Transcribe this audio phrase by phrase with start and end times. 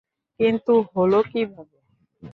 [0.39, 1.77] কিন্তু হলো কিভাবে?